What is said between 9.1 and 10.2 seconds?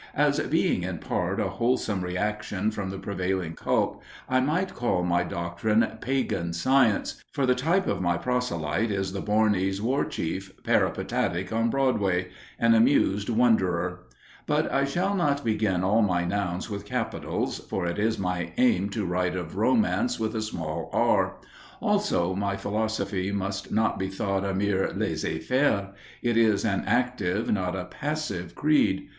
the Bornese war